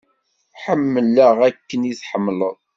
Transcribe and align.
Ḥemmleɣ 0.63 1.35
akken 1.49 1.81
i 1.91 1.93
tḥemmleḍ. 1.99 2.57